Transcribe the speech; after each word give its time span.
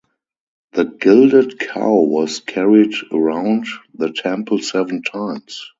The 0.71 0.85
gilded 0.85 1.59
cow 1.59 1.93
was 1.93 2.39
carried 2.39 2.95
around 3.11 3.67
the 3.93 4.11
temple 4.11 4.57
seven 4.57 5.03
times. 5.03 5.69